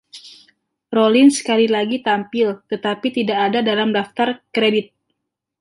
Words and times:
Rollins 0.95 1.33
sekali 1.39 1.67
lagi 1.75 1.97
tampil 2.07 2.47
tetapi 2.71 3.07
tidak 3.21 3.37
ada 3.47 3.59
dalam 3.69 3.89
daftar 3.97 4.29
kredit. 4.55 4.87